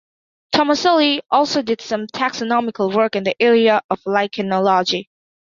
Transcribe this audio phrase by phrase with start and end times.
[0.55, 5.09] Tomaselli also did some taxonomical work in the area of lichenology.